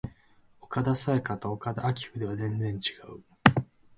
[0.61, 2.79] 岡田紗佳と岡田彰布ではだいぶ違う